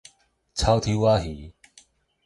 [0.55, 1.53] 草丑仔魚